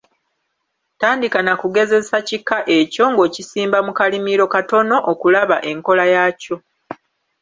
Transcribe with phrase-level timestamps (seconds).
[0.99, 6.55] Tandika na kugezesa kika ekyo ng’okisimba mu kalimiro katono okulaba enkola yaakyo.